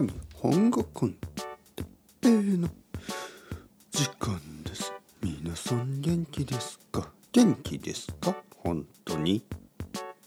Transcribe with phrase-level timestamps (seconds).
[0.00, 1.12] 日本語コン
[1.76, 1.86] テッ
[2.22, 2.66] ペイの
[3.90, 4.90] 時間です。
[5.20, 7.10] 皆さん元気ですか？
[7.30, 8.34] 元気ですか？
[8.56, 9.44] 本当に？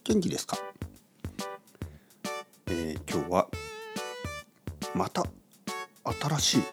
[0.03, 0.57] 元気ですか？
[2.67, 3.47] えー、今日は
[4.93, 5.23] また
[6.21, 6.63] 新しい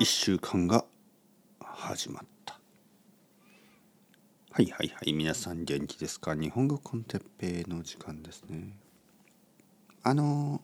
[0.00, 0.86] 一週間が
[1.60, 2.58] 始まった。
[4.50, 6.34] はいはいはい皆さん元気ですか？
[6.34, 8.78] 日本語コンテッペイの時間ですね。
[10.02, 10.62] あの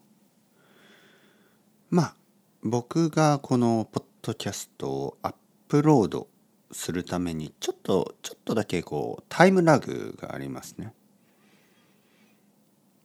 [1.94, 2.14] まあ
[2.64, 5.34] 僕がこのポッドキャストをアッ
[5.68, 6.26] プロード
[6.72, 10.92] するためにちょっとちょっとだけこうタイムラグがありますね。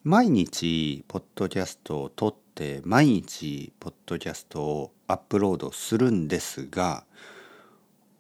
[0.03, 7.05] 毎日ポッドキャストを撮って毎日ポッドキャストをアップロードするんですが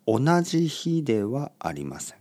[0.05, 2.19] 同じ日ではありません。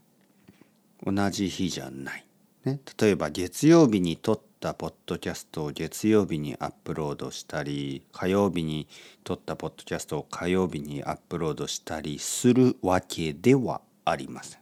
[1.04, 2.24] 同じ日じゃない。
[2.64, 8.88] ね、例えば月曜日に撮っったポッドキャストを月曜日にアップロードしたり火曜日に
[9.22, 14.60] 撮ったポッドキャストを火曜日にアップロードしたりするわけではありません。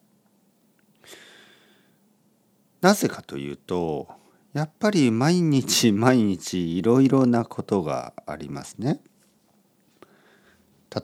[2.83, 4.08] なぜかというと
[4.52, 9.00] やっぱり毎日毎日いろいろなことがありますね。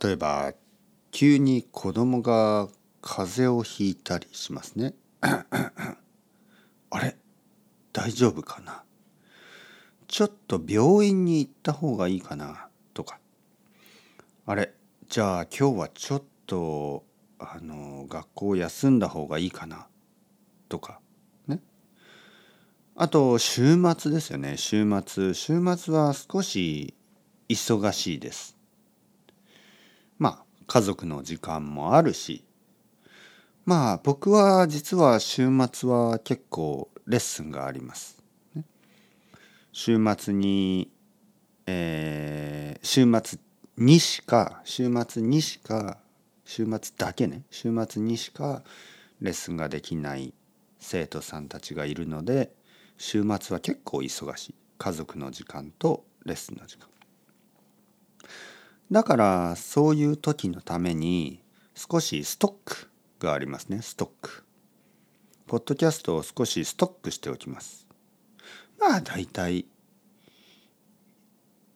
[0.03, 0.53] 例えば
[1.11, 2.69] 急に子供が
[3.01, 4.95] 風邪をひいたりしますね。
[8.03, 8.83] 大丈夫かな？
[10.09, 12.67] ちょっと病院に行った方がいいかな？
[12.95, 13.21] とか。
[14.45, 14.75] あれ
[15.09, 17.05] じゃあ今日はちょっと
[17.39, 19.87] あの学校休んだ方がいいかな？
[20.69, 20.99] とか。
[21.47, 21.63] ね。
[22.97, 24.57] あと週末ですよね。
[24.57, 25.33] 週末。
[25.33, 26.97] 週末は少し
[27.49, 28.57] 忙しいです。
[30.19, 32.45] まあ家族の時間もあるし。
[33.65, 38.23] まあ僕は実は週末は結構レッスンがあります。
[39.71, 40.91] 週末に、
[41.67, 43.39] えー、週末
[43.77, 45.99] にしか週末にしか
[46.47, 47.43] 週末だけね。
[47.51, 48.63] 週末にしか
[49.21, 50.33] レッスンができない
[50.81, 52.55] 生徒さんたちがいるので
[52.97, 54.55] 週末は結構忙しい。
[54.79, 56.89] 家族の時間とレッスンの時間。
[58.91, 61.43] だからそういう時のために
[61.75, 62.89] 少しストック
[63.19, 63.83] がありますね。
[63.83, 64.45] ストック。
[65.53, 67.87] ポッドキャストを少しストックしておきます。
[68.81, 69.67] まあ大体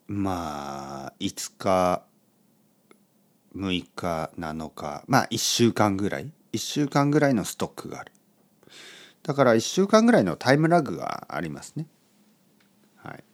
[0.07, 2.03] まあ5日
[3.55, 8.13] 6日7日まあ1週間ぐらい1週間ぐらいのストックがある。
[9.23, 11.87] だから1週間ぐらいのタイムラグがありますね。
[12.95, 13.25] はい。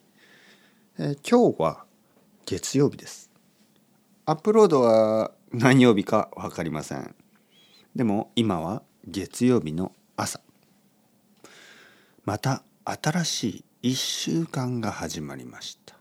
[0.99, 1.85] えー、今日は
[2.45, 3.31] 月曜日です。
[4.25, 7.15] アップロードは何曜日か分かりません。
[7.95, 10.39] でも今は月曜日の朝。
[12.25, 15.95] また新しい1週間が始まりました、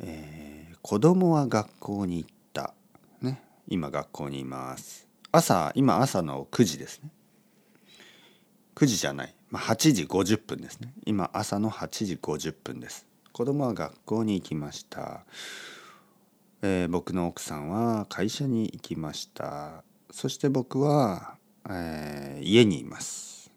[0.00, 2.74] えー、子供は学校に行った。
[3.20, 3.42] ね。
[3.68, 5.06] 今学校にいます。
[5.30, 7.10] 朝今朝の9時ですね。
[8.76, 10.94] 9時じゃない、まあ、8時50分ですね。
[11.04, 13.06] 今朝の8時50分です。
[13.32, 15.24] 子供は学校に行きました、
[16.62, 19.84] えー、僕の奥さんは会社に行きました。
[20.10, 21.36] そして僕は
[21.68, 23.50] えー、家にいます。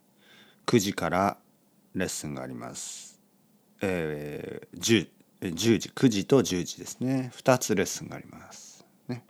[0.66, 1.38] 9時から
[1.95, 3.19] レッスンがあります、
[3.81, 5.09] えー、10,
[5.41, 7.31] 10時9時と10時ですね。
[7.35, 8.85] 2つレッスンがあります。
[9.07, 9.25] ね。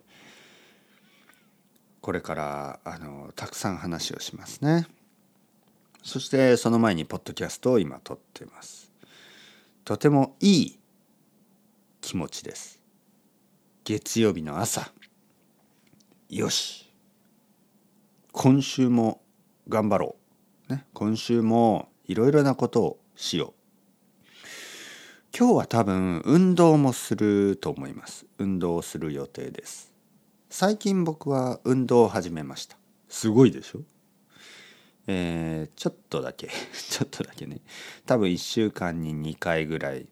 [2.00, 4.86] これからあのたくさん話をしますね。
[6.02, 8.92] そしてその前にポッドキャストを今撮っています。
[9.84, 10.78] とてもいい
[12.00, 12.80] 気持ちです。
[13.84, 14.92] 月曜日の朝。
[16.28, 16.81] よし。
[18.32, 19.22] 今週も
[19.68, 20.16] 頑張ろ
[20.68, 25.36] う、ね、今週もいろいろなことをしよう。
[25.36, 28.26] 今日は多分運動もすると思います。
[28.38, 29.92] 運動をする予定です。
[30.50, 32.76] 最近僕は運動を始めました。
[33.08, 33.80] すごいでしょ？
[35.06, 36.48] えー、ちょっとだけ。
[36.88, 37.60] ちょっとだけね。
[38.06, 40.06] 多分1週間に2回ぐらい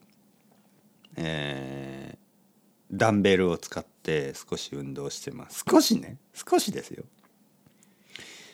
[1.17, 5.63] えー、ダンベルを使って少し運動してます。
[5.69, 6.17] 少しね。
[6.33, 7.03] 少しですよ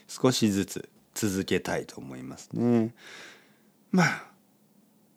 [0.08, 2.94] 少しずつ続けたいと思いますね。
[3.92, 4.24] まあ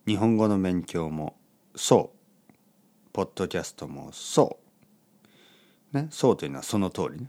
[0.07, 1.37] 日本語の勉強も
[1.77, 2.53] そう。
[3.13, 4.59] ポッドキャストもそ
[5.93, 5.97] う。
[5.97, 7.27] ねそうというのはその通りね。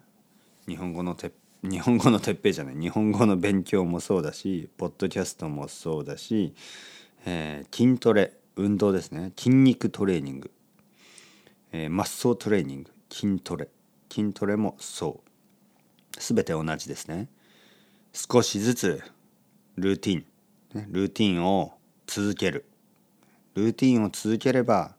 [0.67, 1.31] 日本語のて
[1.63, 2.75] 日本語のてっぺいじゃない。
[2.75, 6.53] 日本語の勉強もそうだしポッドキャストもそうだし、
[7.25, 9.31] えー、筋トレ運動ですね。
[9.37, 10.51] 筋肉トレーニング、
[11.71, 12.91] えー、マッソートレーニング。
[13.11, 13.67] 筋トレ。
[14.11, 16.19] 筋トレもそう。
[16.19, 17.27] 全て同じですね。
[18.13, 19.03] 少しずつ
[19.77, 20.25] ルーティン、
[20.91, 21.73] ルーティンを
[22.07, 22.65] 続ける。
[23.55, 24.95] ルーティンを続ければ、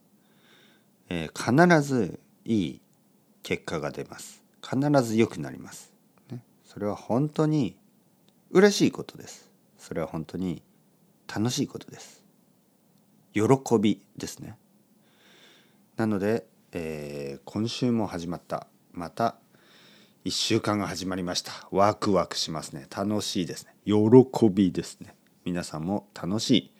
[1.08, 2.80] えー、必ずいい
[3.42, 4.42] 結果が出ます。
[4.62, 5.92] 必ず良くなります、
[6.30, 7.76] ね、それは本当に
[8.50, 9.50] 嬉しいことです。
[9.78, 10.62] それは本当に
[11.34, 12.22] 楽しいことです。
[13.34, 13.42] 喜
[13.80, 14.56] びですね。
[15.96, 18.66] なので、えー、今週も始まった。
[18.92, 19.36] また
[20.24, 21.50] 1週間が始まりました。
[21.72, 22.86] ワクワクしますね。
[22.96, 23.74] 楽しいですね。
[23.84, 25.16] 喜びですね。
[25.44, 26.72] 皆さんも楽し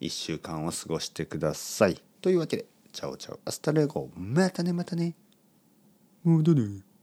[0.00, 2.00] い1週間を過ごしてください。
[2.20, 3.40] というわけで ciao ciao。
[3.44, 4.10] hasta luego。
[4.16, 5.16] またねまたね。
[6.22, 6.93] またね